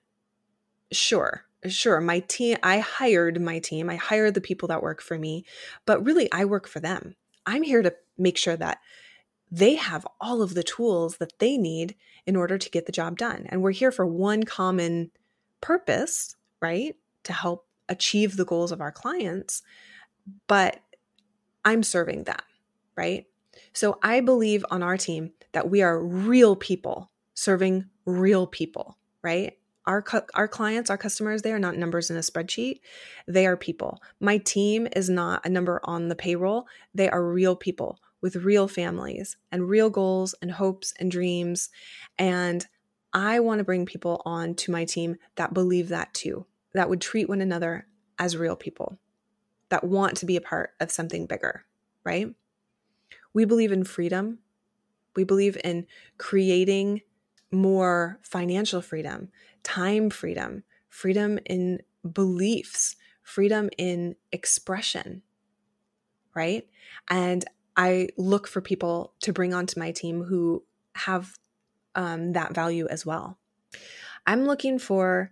Sure, 0.94 1.44
sure, 1.68 2.00
my 2.00 2.22
team 2.22 2.56
I 2.64 2.80
hired 2.80 3.42
my 3.42 3.60
team. 3.60 3.90
I 3.90 3.98
hired 3.98 4.34
the 4.34 4.40
people 4.40 4.70
that 4.70 4.82
work 4.82 5.02
for 5.02 5.20
me, 5.20 5.44
but 5.86 6.06
really 6.06 6.32
I 6.32 6.46
work 6.46 6.70
for 6.70 6.80
them. 6.80 7.16
I'm 7.46 7.64
here 7.64 7.82
to 7.82 7.94
make 8.18 8.38
sure 8.38 8.56
that 8.56 8.78
they 9.52 9.76
have 9.76 10.08
all 10.22 10.42
of 10.42 10.54
the 10.54 10.64
tools 10.64 11.18
that 11.18 11.38
they 11.40 11.58
need 11.58 11.96
in 12.26 12.38
order 12.38 12.58
to 12.58 12.70
get 12.70 12.86
the 12.86 12.94
job 12.94 13.18
done. 13.18 13.46
And 13.50 13.62
we're 13.62 13.72
here 13.72 13.92
for 13.92 14.06
one 14.06 14.44
common 14.44 15.12
purpose, 15.60 16.38
right? 16.62 16.96
To 17.26 17.34
help 17.34 17.68
achieve 17.90 18.38
the 18.38 18.46
goals 18.46 18.72
of 18.72 18.80
our 18.80 18.92
clients. 18.94 19.64
But 20.48 20.80
I'm 21.66 21.84
serving 21.84 22.24
them, 22.24 22.40
right? 23.02 23.26
So 23.74 23.98
I 24.04 24.22
believe 24.22 24.64
on 24.70 24.84
our 24.84 24.96
team 24.96 25.32
that 25.54 25.72
we 25.72 25.82
are 25.82 26.00
real 26.00 26.56
people 26.56 27.10
serving 27.34 27.86
real 28.06 28.46
people, 28.46 28.96
right? 29.24 29.58
Our, 29.88 30.06
our 30.36 30.48
clients, 30.48 30.92
our 30.92 31.00
customers, 31.00 31.42
they 31.42 31.52
are 31.52 31.58
not 31.58 31.76
numbers 31.76 32.12
in 32.12 32.18
a 32.18 32.20
spreadsheet. 32.20 32.82
They 33.28 33.48
are 33.48 33.58
people. 33.58 34.04
My 34.20 34.38
team 34.38 34.88
is 34.96 35.10
not 35.10 35.44
a 35.44 35.50
number 35.50 35.82
on 35.84 36.10
the 36.10 36.16
payroll. 36.16 36.68
They 36.94 37.10
are 37.10 37.26
real 37.26 37.56
people 37.56 37.98
with 38.22 38.36
real 38.36 38.68
families 38.68 39.36
and 39.52 39.68
real 39.68 39.90
goals 39.90 40.36
and 40.40 40.52
hopes 40.52 40.94
and 41.00 41.10
dreams. 41.10 41.70
And 42.20 42.68
I 43.14 43.40
want 43.40 43.58
to 43.58 43.64
bring 43.64 43.88
people 43.88 44.22
on 44.26 44.54
to 44.56 44.72
my 44.72 44.86
team 44.86 45.16
that 45.38 45.56
believe 45.56 45.90
that 45.90 46.14
too, 46.14 46.46
that 46.76 46.88
would 46.88 47.02
treat 47.02 47.28
one 47.28 47.42
another 47.42 47.88
as 48.20 48.38
real 48.38 48.56
people, 48.56 49.00
that 49.70 49.84
want 49.84 50.18
to 50.18 50.28
be 50.28 50.38
a 50.38 50.42
part 50.42 50.74
of 50.80 50.92
something 50.92 51.26
bigger, 51.26 51.66
right? 52.04 52.36
We 53.34 53.46
believe 53.46 53.72
in 53.72 53.84
freedom. 53.84 54.40
We 55.16 55.24
believe 55.24 55.58
in 55.64 55.88
creating 56.18 57.02
more 57.52 58.20
financial 58.22 58.82
freedom, 58.82 59.30
time 59.64 60.10
freedom, 60.10 60.64
freedom 60.90 61.40
in 61.46 61.82
beliefs, 62.10 62.96
freedom 63.24 63.70
in 63.78 64.16
expression, 64.32 65.22
right? 66.34 66.68
And 67.10 67.44
I 67.76 68.10
look 68.18 68.48
for 68.48 68.62
people 68.62 69.14
to 69.22 69.34
bring 69.34 69.54
onto 69.54 69.80
my 69.80 69.92
team 69.92 70.24
who 70.24 70.64
have 70.96 71.34
um, 71.96 72.34
that 72.34 72.54
value 72.54 72.88
as 72.90 73.06
well. 73.06 73.38
I'm 74.26 74.46
looking 74.46 74.80
for 74.80 75.32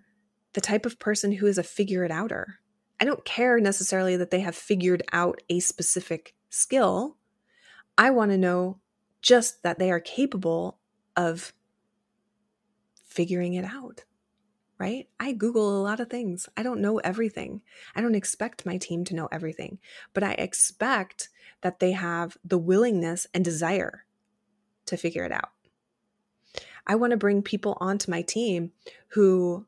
the 0.54 0.62
type 0.62 0.86
of 0.86 1.00
person 1.00 1.32
who 1.32 1.46
is 1.46 1.58
a 1.58 1.64
figure 1.64 2.04
it 2.04 2.12
outer. 2.12 2.60
I 3.00 3.06
don't 3.06 3.24
care 3.24 3.60
necessarily 3.60 4.18
that 4.18 4.32
they 4.32 4.42
have 4.42 4.56
figured 4.56 5.04
out 5.14 5.42
a 5.50 5.60
specific 5.60 6.34
skill. 6.50 7.18
I 8.00 8.12
want 8.12 8.32
to 8.32 8.38
know 8.38 8.80
just 9.22 9.62
that 9.64 9.78
they 9.78 9.92
are 9.92 10.00
capable 10.00 10.80
of 11.18 11.52
figuring 13.06 13.56
it 13.56 13.66
out, 13.66 14.06
right? 14.78 15.10
I 15.20 15.34
Google 15.34 15.78
a 15.78 15.84
lot 15.84 16.00
of 16.00 16.10
things. 16.10 16.48
I 16.56 16.64
don't 16.64 16.80
know 16.80 17.00
everything. 17.00 17.62
I 17.94 18.00
don't 18.00 18.16
expect 18.16 18.66
my 18.66 18.78
team 18.78 19.04
to 19.04 19.16
know 19.16 19.28
everything, 19.34 19.80
but 20.14 20.24
I 20.24 20.32
expect 20.32 21.28
that 21.60 21.82
they 21.82 21.92
have 21.92 22.38
the 22.42 22.58
willingness 22.58 23.28
and 23.34 23.44
desire 23.44 24.06
to 24.86 24.96
figure 24.96 25.26
it 25.26 25.34
out. 25.34 25.50
I 26.88 26.96
want 26.96 27.12
to 27.12 27.18
bring 27.18 27.42
people 27.42 27.78
onto 27.82 28.10
my 28.10 28.22
team 28.22 28.72
who 29.10 29.66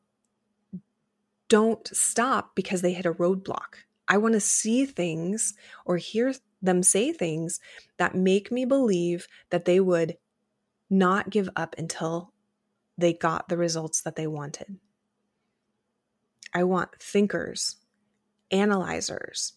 don't 1.50 1.86
stop 1.88 2.54
because 2.54 2.80
they 2.80 2.94
hit 2.94 3.04
a 3.04 3.12
roadblock. 3.12 3.84
I 4.08 4.16
want 4.16 4.32
to 4.32 4.40
see 4.40 4.86
things 4.86 5.52
or 5.84 5.98
hear 5.98 6.32
them 6.62 6.82
say 6.82 7.12
things 7.12 7.60
that 7.98 8.14
make 8.14 8.52
me 8.52 8.64
believe 8.64 9.26
that 9.50 9.64
they 9.64 9.80
would 9.80 10.16
not 10.88 11.30
give 11.30 11.48
up 11.56 11.74
until 11.76 12.32
they 12.96 13.12
got 13.12 13.48
the 13.48 13.56
results 13.56 14.02
that 14.02 14.16
they 14.16 14.26
wanted. 14.26 14.76
I 16.54 16.64
want 16.64 16.90
thinkers, 17.00 17.76
analyzers, 18.50 19.54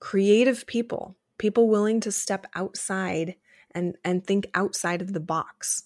creative 0.00 0.66
people, 0.66 1.16
people 1.38 1.68
willing 1.68 2.00
to 2.00 2.10
step 2.10 2.46
outside 2.54 3.36
and, 3.72 3.96
and 4.04 4.26
think 4.26 4.48
outside 4.54 5.02
of 5.02 5.12
the 5.12 5.20
box 5.20 5.84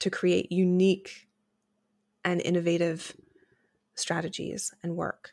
to 0.00 0.10
create 0.10 0.50
unique 0.50 1.28
and 2.24 2.40
innovative 2.40 3.14
strategies 3.94 4.72
and 4.82 4.96
work. 4.96 5.32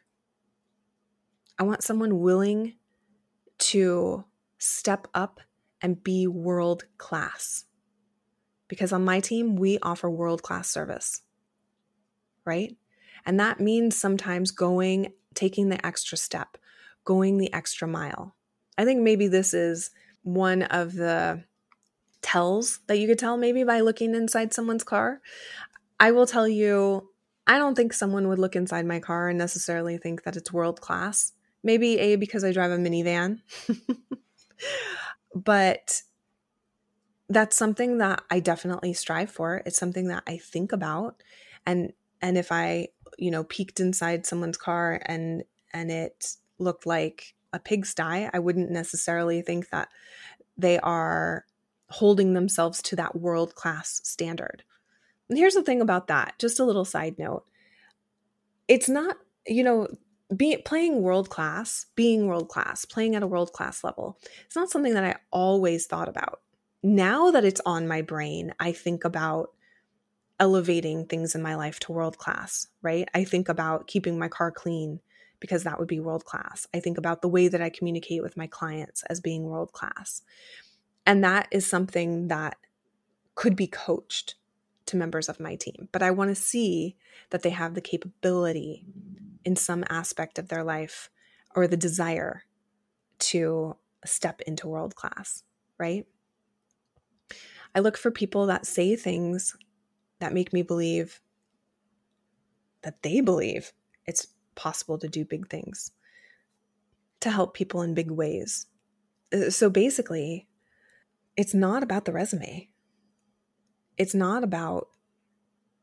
I 1.58 1.64
want 1.64 1.84
someone 1.84 2.20
willing 2.20 2.76
to 3.60 4.26
step 4.58 5.08
up 5.14 5.40
and 5.82 6.04
be 6.04 6.28
world 6.28 6.84
class. 6.98 7.66
Because 8.68 8.92
on 8.92 9.06
my 9.06 9.20
team, 9.20 9.56
we 9.56 9.80
offer 9.82 10.10
world 10.10 10.44
class 10.44 10.70
service, 10.70 11.22
right? 12.46 12.76
And 13.26 13.40
that 13.40 13.60
means 13.60 13.96
sometimes 13.96 14.52
going, 14.52 15.14
taking 15.34 15.70
the 15.70 15.84
extra 15.86 16.18
step, 16.18 16.58
going 17.04 17.38
the 17.38 17.52
extra 17.54 17.88
mile. 17.88 18.36
I 18.78 18.86
think 18.86 19.02
maybe 19.02 19.28
this 19.28 19.54
is 19.54 19.92
one 20.24 20.64
of 20.64 20.94
the 20.94 21.44
tells 22.22 22.80
that 22.88 23.00
you 23.00 23.08
could 23.08 23.20
tell 23.20 23.38
maybe 23.38 23.64
by 23.64 23.80
looking 23.80 24.14
inside 24.14 24.54
someone's 24.54 24.84
car. 24.84 25.22
I 26.00 26.12
will 26.12 26.28
tell 26.28 26.48
you, 26.48 27.10
I 27.48 27.58
don't 27.58 27.76
think 27.76 27.94
someone 27.94 28.28
would 28.28 28.40
look 28.40 28.56
inside 28.56 28.86
my 28.86 29.00
car 29.00 29.30
and 29.30 29.38
necessarily 29.38 29.98
think 29.98 30.24
that 30.24 30.36
it's 30.36 30.54
world 30.54 30.82
class. 30.82 31.34
Maybe 31.64 32.00
A, 32.00 32.16
because 32.16 32.44
I 32.44 32.52
drive 32.52 32.72
a 32.72 32.78
minivan. 32.78 33.42
but 35.36 36.02
that's 37.30 37.56
something 37.56 38.00
that 38.00 38.24
I 38.30 38.40
definitely 38.40 38.94
strive 38.94 39.30
for. 39.30 39.62
It's 39.66 39.78
something 39.78 40.08
that 40.08 40.24
I 40.28 40.38
think 40.38 40.72
about. 40.72 41.22
And 41.66 41.94
and 42.22 42.38
if 42.38 42.52
I, 42.52 42.90
you 43.18 43.32
know, 43.32 43.44
peeked 43.44 43.80
inside 43.80 44.26
someone's 44.26 44.58
car 44.58 45.02
and 45.06 45.44
and 45.72 45.92
it 45.92 46.36
looked 46.58 46.86
like 46.86 47.36
a 47.54 47.60
pigsty, 47.60 48.30
I 48.34 48.40
wouldn't 48.40 48.72
necessarily 48.72 49.42
think 49.42 49.70
that 49.70 49.90
they 50.58 50.80
are 50.80 51.46
holding 51.90 52.34
themselves 52.34 52.82
to 52.84 52.96
that 52.96 53.16
world 53.16 53.56
class 53.56 54.02
standard. 54.04 54.64
And 55.30 55.38
here's 55.38 55.54
the 55.54 55.64
thing 55.64 55.82
about 55.82 56.08
that 56.08 56.36
just 56.40 56.60
a 56.60 56.66
little 56.66 56.86
side 56.86 57.18
note 57.20 57.46
it's 58.68 58.88
not, 58.90 59.18
you 59.48 59.64
know, 59.64 59.88
be, 60.36 60.58
playing 60.58 61.02
world 61.02 61.30
class, 61.30 61.88
being 61.96 62.28
world 62.28 62.50
class, 62.50 62.86
playing 62.86 63.16
at 63.16 63.24
a 63.24 63.28
world 63.28 63.52
class 63.52 63.84
level, 63.84 64.18
it's 64.46 64.56
not 64.56 64.70
something 64.70 64.94
that 64.94 65.04
I 65.04 65.16
always 65.32 65.86
thought 65.88 66.08
about. 66.08 66.42
Now 66.84 67.32
that 67.32 67.46
it's 67.46 67.62
on 67.66 67.88
my 67.88 68.02
brain, 68.02 68.54
I 68.60 68.72
think 68.72 69.04
about 69.04 69.52
elevating 70.40 71.06
things 71.06 71.36
in 71.36 71.42
my 71.42 71.56
life 71.56 71.80
to 71.80 71.92
world 71.92 72.18
class, 72.18 72.68
right? 72.82 73.10
I 73.14 73.24
think 73.26 73.50
about 73.50 73.88
keeping 73.88 74.18
my 74.18 74.30
car 74.30 74.52
clean 74.52 75.02
because 75.40 75.64
that 75.64 75.80
would 75.80 75.88
be 75.88 76.00
world 76.00 76.26
class. 76.26 76.68
I 76.74 76.80
think 76.80 76.98
about 76.98 77.22
the 77.22 77.28
way 77.28 77.48
that 77.48 77.62
I 77.62 77.70
communicate 77.70 78.22
with 78.22 78.38
my 78.38 78.48
clients 78.48 79.04
as 79.10 79.20
being 79.20 79.44
world 79.44 79.74
class. 79.74 80.22
And 81.06 81.24
that 81.24 81.48
is 81.52 81.66
something 81.66 82.28
that 82.28 82.58
could 83.36 83.56
be 83.56 83.68
coached 83.68 84.36
to 84.86 84.98
members 84.98 85.30
of 85.30 85.40
my 85.40 85.56
team. 85.56 85.88
But 85.92 86.04
I 86.04 86.12
want 86.12 86.30
to 86.30 86.36
see 86.36 86.96
that 87.30 87.42
they 87.42 87.52
have 87.52 87.74
the 87.74 87.82
capability 87.82 88.86
in 89.46 89.56
some 89.56 89.84
aspect 89.90 90.38
of 90.40 90.50
their 90.50 90.64
life 90.64 91.10
or 91.56 91.68
the 91.68 91.78
desire 91.78 92.44
to 93.20 93.76
step 94.06 94.42
into 94.42 94.68
world 94.68 94.96
class, 94.96 95.44
right? 95.78 96.06
I 97.76 97.80
look 97.80 97.98
for 97.98 98.12
people 98.12 98.48
that 98.48 98.66
say 98.66 98.96
things 98.96 99.56
that 100.20 100.34
make 100.34 100.54
me 100.54 100.64
believe 100.64 101.22
that 102.82 103.04
they 103.04 103.22
believe 103.22 103.74
it's 104.06 104.28
possible 104.56 104.98
to 104.98 105.08
do 105.08 105.26
big 105.26 105.50
things, 105.50 105.92
to 107.20 107.30
help 107.30 107.54
people 107.54 107.82
in 107.82 107.94
big 107.94 108.10
ways. 108.10 108.68
Uh, 109.34 109.50
so 109.50 109.70
basically, 109.70 110.48
it's 111.36 111.54
not 111.54 111.84
about 111.84 112.06
the 112.06 112.12
resume. 112.12 112.70
It's 113.98 114.16
not 114.16 114.44
about 114.44 114.88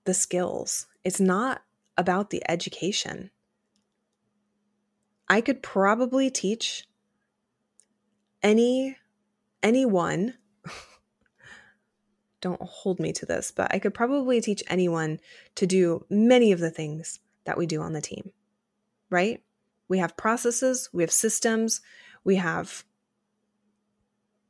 the 0.05 0.15
skills. 0.15 0.87
It's 1.05 1.21
not 1.21 1.63
about 1.97 2.31
the 2.31 2.43
education. 2.51 3.31
I 5.29 5.41
could 5.41 5.63
probably 5.63 6.31
teach 6.31 6.87
any 8.43 8.97
anyone 9.63 10.35
don't 12.41 12.61
hold 12.63 13.01
me 13.01 13.13
to 13.13 13.27
this, 13.27 13.51
but 13.51 13.75
I 13.75 13.79
could 13.79 13.95
probably 13.95 14.41
teach 14.41 14.63
anyone 14.69 15.19
to 15.57 15.67
do 15.67 16.05
many 16.09 16.53
of 16.53 16.61
the 16.61 16.71
things 16.71 17.19
that 17.45 17.59
we 17.59 17.67
do 17.67 17.81
on 17.81 17.93
the 17.93 18.01
team. 18.01 18.31
Right? 19.11 19.43
We 19.89 19.99
have 19.99 20.17
processes, 20.17 20.89
we 20.93 21.03
have 21.03 21.13
systems, 21.13 21.81
we 22.25 22.37
have 22.37 22.85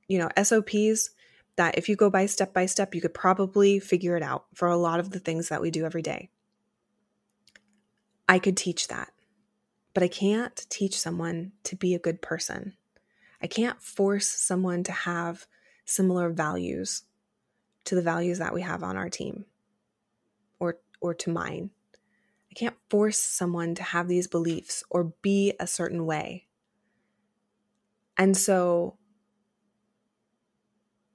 you 0.08 0.18
know, 0.18 0.28
SOPs 0.40 1.10
that 1.56 1.78
if 1.78 1.88
you 1.88 1.96
go 1.96 2.10
by 2.10 2.26
step 2.26 2.52
by 2.52 2.66
step, 2.66 2.94
you 2.94 3.00
could 3.00 3.14
probably 3.14 3.78
figure 3.78 4.16
it 4.16 4.22
out 4.22 4.46
for 4.54 4.68
a 4.68 4.76
lot 4.76 5.00
of 5.00 5.10
the 5.10 5.18
things 5.18 5.48
that 5.48 5.60
we 5.60 5.70
do 5.70 5.84
every 5.84 6.02
day. 6.02 6.28
I 8.28 8.38
could 8.38 8.56
teach 8.56 8.88
that, 8.88 9.12
but 9.96 10.02
I 10.02 10.08
can't 10.08 10.66
teach 10.68 11.00
someone 11.00 11.52
to 11.64 11.74
be 11.74 11.94
a 11.94 11.98
good 11.98 12.20
person. 12.20 12.74
I 13.40 13.46
can't 13.46 13.80
force 13.80 14.26
someone 14.26 14.84
to 14.84 14.92
have 14.92 15.46
similar 15.86 16.28
values 16.28 17.04
to 17.86 17.94
the 17.94 18.02
values 18.02 18.36
that 18.36 18.52
we 18.52 18.60
have 18.60 18.82
on 18.82 18.98
our 18.98 19.08
team 19.08 19.46
or 20.60 20.76
or 21.00 21.14
to 21.14 21.30
mine. 21.30 21.70
I 22.50 22.54
can't 22.54 22.76
force 22.90 23.18
someone 23.18 23.74
to 23.76 23.82
have 23.82 24.06
these 24.06 24.26
beliefs 24.26 24.84
or 24.90 25.14
be 25.22 25.54
a 25.58 25.66
certain 25.66 26.04
way. 26.04 26.44
And 28.18 28.36
so 28.36 28.98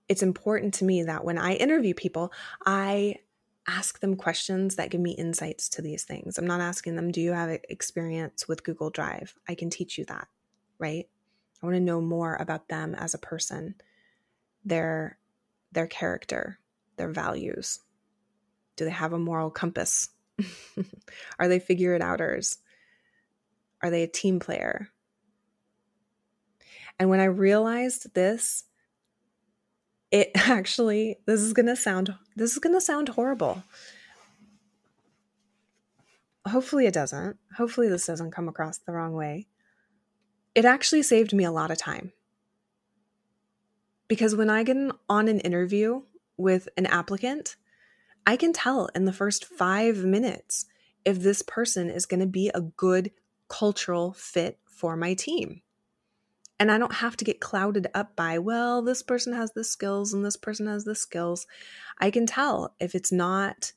it's 0.09 0.23
important 0.23 0.73
to 0.75 0.85
me 0.85 1.03
that 1.03 1.23
when 1.23 1.37
I 1.37 1.53
interview 1.53 1.93
people, 1.93 2.33
I 2.65 3.17
ask 3.67 3.99
them 3.99 4.15
questions 4.15 4.75
that 4.75 4.89
give 4.89 5.01
me 5.01 5.11
insights 5.11 5.69
to 5.69 5.81
these 5.81 6.03
things. 6.03 6.37
I'm 6.37 6.47
not 6.47 6.61
asking 6.61 6.95
them, 6.95 7.11
do 7.11 7.21
you 7.21 7.33
have 7.33 7.49
experience 7.69 8.47
with 8.47 8.63
Google 8.63 8.89
Drive? 8.89 9.35
I 9.47 9.55
can 9.55 9.69
teach 9.69 9.97
you 9.97 10.05
that, 10.05 10.27
right? 10.79 11.07
I 11.61 11.65
want 11.65 11.75
to 11.75 11.81
know 11.81 12.01
more 12.01 12.35
about 12.39 12.67
them 12.67 12.95
as 12.95 13.13
a 13.13 13.19
person 13.19 13.75
their 14.65 15.17
their 15.71 15.87
character, 15.87 16.59
their 16.97 17.09
values? 17.09 17.79
Do 18.75 18.85
they 18.85 18.91
have 18.91 19.13
a 19.13 19.19
moral 19.19 19.49
compass? 19.49 20.09
Are 21.39 21.47
they 21.47 21.59
figure 21.59 21.93
it 21.93 22.01
outers? 22.01 22.57
Are 23.81 23.89
they 23.89 24.03
a 24.03 24.07
team 24.07 24.39
player? 24.39 24.89
And 26.99 27.09
when 27.09 27.19
I 27.19 27.25
realized 27.25 28.13
this, 28.13 28.65
it 30.11 30.31
actually 30.35 31.17
this 31.25 31.41
is 31.41 31.53
going 31.53 31.65
to 31.65 31.75
sound 31.75 32.13
this 32.35 32.51
is 32.51 32.59
going 32.59 32.75
to 32.75 32.81
sound 32.81 33.09
horrible. 33.09 33.63
Hopefully 36.47 36.87
it 36.87 36.93
doesn't. 36.93 37.37
Hopefully 37.57 37.87
this 37.87 38.07
doesn't 38.07 38.31
come 38.31 38.47
across 38.47 38.79
the 38.79 38.91
wrong 38.91 39.13
way. 39.13 39.47
It 40.55 40.65
actually 40.65 41.03
saved 41.03 41.33
me 41.33 41.43
a 41.43 41.51
lot 41.51 41.71
of 41.71 41.77
time. 41.77 42.13
Because 44.07 44.35
when 44.35 44.49
I 44.49 44.63
get 44.63 44.75
on 45.07 45.27
an 45.27 45.39
interview 45.39 46.01
with 46.35 46.67
an 46.75 46.87
applicant, 46.87 47.55
I 48.25 48.35
can 48.35 48.53
tell 48.53 48.89
in 48.93 49.05
the 49.05 49.13
first 49.13 49.45
five 49.45 50.03
minutes 50.03 50.65
if 51.05 51.19
this 51.19 51.41
person 51.41 51.89
is 51.89 52.05
going 52.05 52.19
to 52.19 52.27
be 52.27 52.51
a 52.53 52.61
good 52.61 53.11
cultural 53.47 54.13
fit 54.13 54.59
for 54.65 54.95
my 54.95 55.13
team. 55.13 55.61
And 56.61 56.71
I 56.71 56.77
don't 56.77 56.93
have 56.93 57.17
to 57.17 57.25
get 57.25 57.39
clouded 57.39 57.87
up 57.95 58.15
by, 58.15 58.37
well, 58.37 58.83
this 58.83 59.01
person 59.01 59.33
has 59.33 59.51
the 59.51 59.63
skills 59.63 60.13
and 60.13 60.23
this 60.23 60.37
person 60.37 60.67
has 60.67 60.83
the 60.83 60.93
skills. 60.93 61.47
I 61.97 62.11
can 62.11 62.27
tell 62.27 62.75
if 62.79 62.93
it's 62.93 63.11
not 63.11 63.73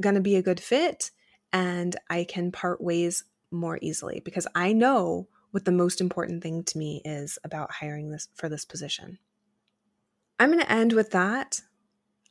going 0.00 0.14
to 0.14 0.22
be 0.22 0.36
a 0.36 0.42
good 0.42 0.58
fit 0.58 1.10
and 1.52 1.94
I 2.08 2.24
can 2.24 2.50
part 2.50 2.80
ways 2.80 3.24
more 3.50 3.78
easily 3.82 4.22
because 4.24 4.46
I 4.54 4.72
know 4.72 5.28
what 5.50 5.66
the 5.66 5.72
most 5.72 6.00
important 6.00 6.42
thing 6.42 6.64
to 6.64 6.78
me 6.78 7.02
is 7.04 7.38
about 7.44 7.70
hiring 7.70 8.10
this 8.10 8.28
for 8.32 8.48
this 8.48 8.64
position. 8.64 9.18
I'm 10.40 10.50
going 10.50 10.64
to 10.64 10.72
end 10.72 10.94
with 10.94 11.10
that. 11.10 11.60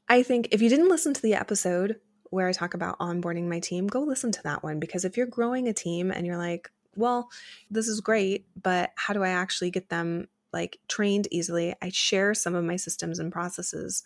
I 0.10 0.24
think 0.24 0.48
if 0.50 0.64
you 0.64 0.70
didn't 0.70 0.90
listen 0.90 1.14
to 1.14 1.22
the 1.22 1.36
episode 1.36 1.98
where 2.32 2.48
I 2.48 2.54
talk 2.54 2.74
about 2.74 2.98
onboarding 2.98 3.48
my 3.48 3.60
team, 3.60 3.86
go 3.86 4.02
listen 4.02 4.32
to 4.32 4.44
that 4.46 4.64
one 4.64 4.80
because 4.80 5.06
if 5.06 5.16
you're 5.16 5.28
growing 5.28 5.68
a 5.68 5.74
team 5.74 6.10
and 6.10 6.26
you're 6.26 6.40
like, 6.40 6.72
well, 6.96 7.30
this 7.70 7.88
is 7.88 8.02
great, 8.02 8.46
but 8.62 8.92
how 8.96 9.14
do 9.14 9.24
I 9.24 9.30
actually 9.30 9.72
get 9.72 9.90
them 9.90 10.28
like 10.54 10.80
trained 10.88 11.28
easily? 11.32 11.76
I 11.82 11.90
share 11.90 12.34
some 12.34 12.56
of 12.56 12.64
my 12.66 12.76
systems 12.76 13.20
and 13.20 13.32
processes 13.32 14.04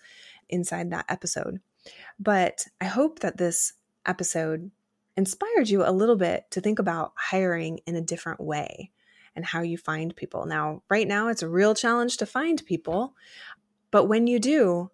inside 0.50 0.92
that 0.92 1.06
episode. 1.10 1.60
But 2.20 2.68
I 2.80 2.86
hope 2.86 3.20
that 3.20 3.38
this 3.38 3.74
episode 4.06 4.72
inspired 5.18 5.70
you 5.70 5.84
a 5.86 5.92
little 5.92 6.16
bit 6.16 6.50
to 6.52 6.62
think 6.62 6.80
about 6.80 7.14
hiring 7.16 7.80
in 7.86 7.96
a 7.96 8.02
different 8.02 8.40
way 8.40 8.92
and 9.36 9.46
how 9.46 9.62
you 9.62 9.78
find 9.78 10.16
people. 10.16 10.46
Now, 10.46 10.82
right 10.90 11.08
now, 11.08 11.28
it's 11.28 11.44
a 11.44 11.50
real 11.50 11.76
challenge 11.76 12.18
to 12.18 12.26
find 12.26 12.66
people. 12.66 13.16
But 13.92 14.06
when 14.06 14.28
you 14.28 14.40
do, 14.40 14.92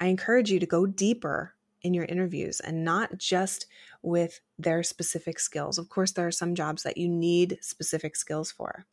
I 0.00 0.06
encourage 0.06 0.50
you 0.50 0.60
to 0.60 0.66
go 0.66 0.86
deeper 0.86 1.54
in 1.82 1.94
your 1.94 2.04
interviews 2.04 2.60
and 2.60 2.84
not 2.84 3.18
just 3.18 3.66
with 4.02 4.40
their 4.58 4.82
specific 4.82 5.38
skills. 5.38 5.78
Of 5.78 5.88
course, 5.88 6.12
there 6.12 6.26
are 6.26 6.32
some 6.32 6.54
jobs 6.54 6.82
that 6.82 6.96
you 6.96 7.08
need 7.08 7.58
specific 7.60 8.16
skills 8.16 8.50
for, 8.50 8.86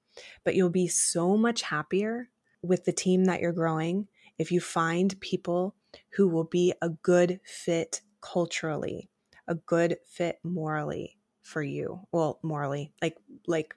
but 0.44 0.56
you'll 0.56 0.70
be 0.70 0.88
so 0.88 1.38
much 1.38 1.64
happier 1.64 2.30
with 2.62 2.86
the 2.86 2.94
team 2.94 3.26
that 3.26 3.42
you're 3.42 3.52
growing 3.52 4.08
if 4.38 4.52
you 4.52 4.60
find 4.60 5.20
people 5.22 5.76
who 6.12 6.28
will 6.28 6.44
be 6.44 6.74
a 6.82 6.90
good 6.90 7.40
fit 7.44 8.02
culturally, 8.22 9.10
a 9.48 9.56
good 9.56 9.98
fit 10.06 10.40
morally 10.44 11.18
for 11.42 11.62
you. 11.62 12.02
Well, 12.12 12.40
morally, 12.42 12.92
like 13.02 13.18
like 13.48 13.76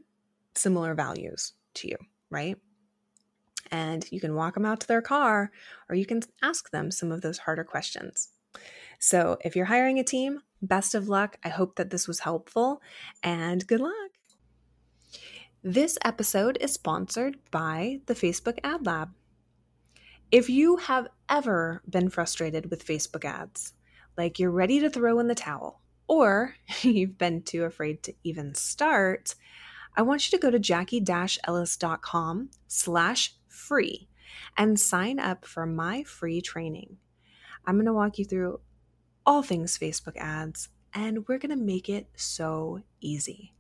similar 0.55 0.95
values 0.95 1.53
to 1.75 1.89
you, 1.89 1.97
right? 2.31 2.57
and 3.71 4.11
you 4.11 4.21
can 4.21 4.35
walk 4.35 4.55
them 4.55 4.65
out 4.65 4.81
to 4.81 4.89
their 4.89 5.03
car 5.03 5.51
or 5.89 5.95
you 5.95 6.07
can 6.07 6.23
ask 6.43 6.71
them 6.71 6.91
some 6.91 7.13
of 7.13 7.21
those 7.21 7.39
harder 7.39 7.65
questions. 7.65 8.31
So, 8.99 9.39
if 9.45 9.55
you're 9.55 9.67
hiring 9.67 9.99
a 9.99 10.05
team, 10.05 10.41
best 10.61 10.95
of 10.95 11.09
luck. 11.09 11.39
I 11.45 11.49
hope 11.49 11.77
that 11.77 11.91
this 11.91 12.09
was 12.09 12.21
helpful 12.21 12.83
and 13.23 13.67
good 13.67 13.81
luck. 13.81 14.11
This 15.63 15.99
episode 16.05 16.59
is 16.61 16.73
sponsored 16.73 17.39
by 17.51 18.01
the 18.07 18.15
Facebook 18.15 18.59
Ad 18.65 18.87
Lab. 18.87 19.11
If 20.31 20.51
you 20.51 20.77
have 20.77 21.09
ever 21.29 21.83
been 21.89 22.11
frustrated 22.11 22.71
with 22.71 22.87
Facebook 22.87 23.25
ads, 23.25 23.73
like 24.17 24.39
you're 24.39 24.51
ready 24.51 24.81
to 24.81 24.91
throw 24.91 25.19
in 25.19 25.29
the 25.29 25.35
towel, 25.35 25.81
or 26.07 26.55
you've 26.83 27.19
been 27.19 27.43
too 27.43 27.65
afraid 27.65 28.03
to 28.05 28.15
even 28.25 28.55
start, 28.55 29.35
I 29.97 30.03
want 30.03 30.31
you 30.31 30.39
to 30.39 30.43
go 30.43 30.51
to 30.51 30.59
jackie-ellis.com 30.59 32.51
slash 32.67 33.35
free 33.49 34.09
and 34.57 34.79
sign 34.79 35.19
up 35.19 35.45
for 35.45 35.67
my 35.67 36.05
free 36.05 36.41
training. 36.41 36.99
I'm 37.67 37.77
going 37.77 37.87
to 37.87 37.93
walk 37.93 38.19
you 38.19 38.25
through 38.25 38.61
all 39.29 39.43
things 39.43 39.77
Facebook 39.77 40.17
ads, 40.17 40.71
and 40.95 41.29
we're 41.29 41.37
going 41.37 41.51
to 41.51 41.65
make 41.65 41.91
it 41.91 42.09
so 42.17 42.81
easy. 43.03 43.53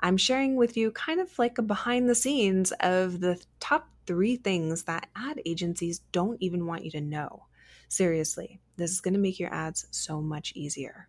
I'm 0.00 0.18
sharing 0.18 0.54
with 0.54 0.76
you 0.76 0.90
kind 0.90 1.18
of 1.18 1.38
like 1.38 1.56
a 1.56 1.62
behind 1.62 2.10
the 2.10 2.14
scenes 2.14 2.72
of 2.80 3.20
the 3.20 3.42
top 3.58 3.88
three 4.06 4.36
things 4.36 4.82
that 4.82 5.08
ad 5.16 5.40
agencies 5.46 6.00
don't 6.12 6.36
even 6.42 6.66
want 6.66 6.84
you 6.84 6.90
to 6.90 7.00
know. 7.00 7.44
Seriously, 7.88 8.60
this 8.76 8.90
is 8.90 9.00
going 9.00 9.14
to 9.14 9.18
make 9.18 9.40
your 9.40 9.52
ads 9.52 9.86
so 9.90 10.20
much 10.20 10.52
easier. 10.54 11.08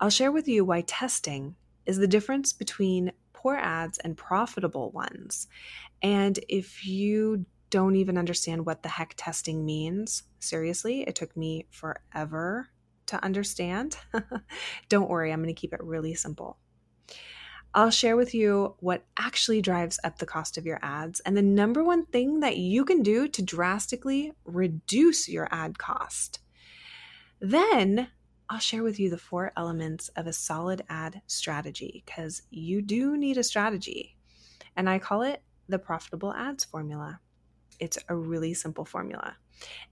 I'll 0.00 0.10
share 0.10 0.32
with 0.32 0.48
you 0.48 0.64
why 0.64 0.80
testing 0.80 1.54
is 1.86 1.98
the 1.98 2.08
difference 2.08 2.52
between 2.52 3.12
poor 3.32 3.54
ads 3.54 3.98
and 3.98 4.16
profitable 4.16 4.90
ones. 4.90 5.46
And 6.02 6.40
if 6.48 6.84
you 6.84 7.46
don't 7.70 7.94
even 7.94 8.18
understand 8.18 8.66
what 8.66 8.82
the 8.82 8.88
heck 8.88 9.14
testing 9.16 9.64
means, 9.64 10.24
seriously, 10.40 11.02
it 11.02 11.14
took 11.14 11.36
me 11.36 11.66
forever 11.70 12.70
to 13.06 13.22
understand. 13.24 13.96
don't 14.88 15.08
worry, 15.08 15.32
I'm 15.32 15.42
going 15.42 15.54
to 15.54 15.60
keep 15.60 15.72
it 15.72 15.82
really 15.82 16.14
simple. 16.14 16.58
I'll 17.74 17.90
share 17.90 18.16
with 18.16 18.34
you 18.34 18.74
what 18.80 19.04
actually 19.18 19.60
drives 19.60 20.00
up 20.02 20.18
the 20.18 20.24
cost 20.24 20.56
of 20.56 20.64
your 20.64 20.78
ads 20.80 21.20
and 21.20 21.36
the 21.36 21.42
number 21.42 21.84
one 21.84 22.06
thing 22.06 22.40
that 22.40 22.56
you 22.56 22.86
can 22.86 23.02
do 23.02 23.28
to 23.28 23.42
drastically 23.42 24.32
reduce 24.46 25.28
your 25.28 25.46
ad 25.50 25.78
cost. 25.78 26.40
Then 27.38 28.08
I'll 28.48 28.60
share 28.60 28.82
with 28.82 28.98
you 28.98 29.10
the 29.10 29.18
four 29.18 29.52
elements 29.56 30.08
of 30.16 30.26
a 30.26 30.32
solid 30.32 30.84
ad 30.88 31.20
strategy 31.26 32.02
because 32.06 32.42
you 32.48 32.80
do 32.80 33.16
need 33.16 33.36
a 33.36 33.42
strategy. 33.42 34.16
And 34.74 34.88
I 34.88 34.98
call 34.98 35.20
it 35.22 35.42
the 35.68 35.78
profitable 35.78 36.32
ads 36.32 36.64
formula. 36.64 37.20
It's 37.78 37.98
a 38.08 38.16
really 38.16 38.54
simple 38.54 38.86
formula. 38.86 39.36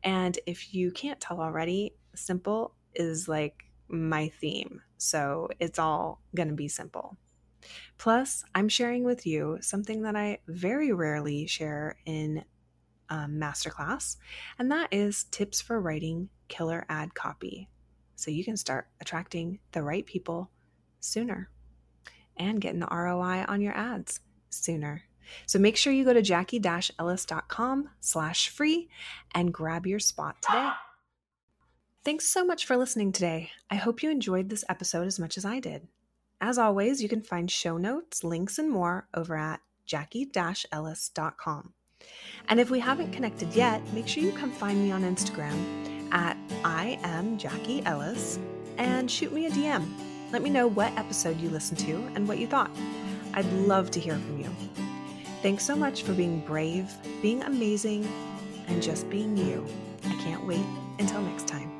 And 0.03 0.39
if 0.47 0.73
you 0.73 0.91
can't 0.91 1.21
tell 1.21 1.41
already, 1.41 1.97
simple 2.15 2.75
is 2.95 3.29
like 3.29 3.65
my 3.89 4.29
theme. 4.41 4.83
So 4.97 5.49
it's 5.61 5.79
all 5.79 6.21
going 6.35 6.49
to 6.49 6.55
be 6.55 6.69
simple. 6.69 7.17
Plus, 7.99 8.45
I'm 8.55 8.69
sharing 8.69 9.05
with 9.05 9.27
you 9.27 9.59
something 9.61 10.03
that 10.03 10.17
I 10.17 10.39
very 10.47 10.93
rarely 10.93 11.47
share 11.47 11.97
in 12.05 12.45
um, 13.09 13.39
masterclass, 13.39 14.17
and 14.59 14.71
that 14.71 14.89
is 14.93 15.25
tips 15.25 15.61
for 15.61 15.81
writing 15.81 16.29
killer 16.49 16.85
ad 16.89 17.15
copy 17.15 17.69
so 18.17 18.31
you 18.31 18.45
can 18.45 18.57
start 18.57 18.89
attracting 19.01 19.59
the 19.73 19.83
right 19.83 20.05
people 20.07 20.51
sooner 21.01 21.51
and 22.37 22.61
getting 22.61 22.81
the 22.81 22.89
ROI 22.91 23.45
on 23.47 23.61
your 23.61 23.77
ads 23.77 24.21
sooner. 24.51 25.03
So 25.47 25.59
make 25.59 25.77
sure 25.77 25.93
you 25.93 26.05
go 26.05 26.13
to 26.13 26.23
jackie-ellis.com 26.23 27.91
slash 28.01 28.49
free 28.49 28.89
and 29.35 29.53
grab 29.53 29.87
your 29.87 29.99
spot 29.99 30.37
today. 30.43 30.71
Thanks 32.05 32.27
so 32.27 32.45
much 32.45 32.67
for 32.67 32.77
listening 32.77 33.13
today. 33.13 33.51
I 33.71 33.77
hope 33.77 34.03
you 34.03 34.11
enjoyed 34.11 34.51
this 34.51 34.65
episode 34.69 35.07
as 35.07 35.19
much 35.19 35.39
as 35.39 35.47
I 35.47 35.59
did. 35.59 35.89
As 36.39 36.59
always, 36.59 37.03
you 37.03 37.09
can 37.09 37.23
find 37.23 37.51
show 37.51 37.79
notes, 37.79 38.23
links, 38.23 38.59
and 38.59 38.71
more 38.71 39.09
over 39.15 39.37
at 39.37 39.61
jackie-ellis.com. 39.87 41.73
And 42.51 42.61
if 42.61 42.69
we 42.69 42.79
haven't 42.79 43.13
connected 43.13 43.55
yet, 43.55 43.81
make 43.95 44.07
sure 44.07 44.23
you 44.23 44.33
come 44.33 44.53
find 44.53 44.83
me 44.83 44.93
on 44.93 45.03
Instagram 45.03 46.13
at 46.13 46.37
I 46.63 46.99
am 47.03 47.39
Jackie 47.39 47.83
Ellis 47.87 48.39
and 48.77 49.11
shoot 49.11 49.33
me 49.33 49.47
a 49.47 49.51
DM. 49.51 49.91
Let 50.31 50.43
me 50.43 50.51
know 50.51 50.67
what 50.67 50.93
episode 50.99 51.41
you 51.41 51.49
listened 51.49 51.79
to 51.81 51.95
and 52.15 52.29
what 52.29 52.37
you 52.37 52.47
thought. 52.47 52.71
I'd 53.33 53.51
love 53.53 53.91
to 53.93 54.01
hear 54.01 54.17
from 54.17 54.41
you. 54.41 54.55
Thanks 55.41 55.65
so 55.65 55.75
much 55.75 56.03
for 56.03 56.13
being 56.13 56.41
brave, 56.41 56.93
being 57.23 57.43
amazing, 57.45 58.07
and 58.67 58.83
just 58.83 59.09
being 59.09 59.39
you. 59.39 59.67
I 60.05 60.15
can't 60.23 60.47
wait 60.47 60.67
until 60.99 61.23
next 61.23 61.49
time. 61.49 61.74